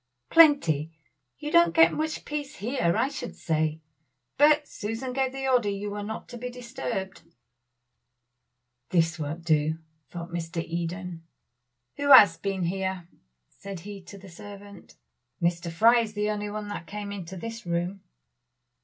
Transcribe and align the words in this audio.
"Plenty. 0.31 0.91
You 1.37 1.51
don't 1.51 1.75
get 1.75 1.93
much 1.93 2.25
peace 2.25 2.55
here, 2.55 2.95
I 2.97 3.07
should 3.07 3.35
say; 3.35 3.81
but 4.35 4.67
Susan 4.67 5.13
gave 5.13 5.31
the 5.31 5.47
order 5.47 5.69
you 5.69 5.91
were 5.91 6.01
not 6.01 6.27
to 6.29 6.39
be 6.39 6.49
disturbed." 6.49 7.21
"This 8.89 9.19
won't 9.19 9.45
do," 9.45 9.77
thought 10.09 10.31
Mr. 10.31 10.59
Eden. 10.65 11.21
"Who 11.97 12.09
has 12.09 12.35
been 12.37 12.63
here?" 12.63 13.07
said 13.47 13.81
he 13.81 14.01
to 14.05 14.17
the 14.17 14.27
servant. 14.27 14.95
"Mr. 15.39 15.71
Fry 15.71 15.99
is 15.99 16.13
the 16.13 16.31
only 16.31 16.49
one 16.49 16.67
that 16.69 16.87
came 16.87 17.11
into 17.11 17.37
this 17.37 17.67
room." 17.67 18.01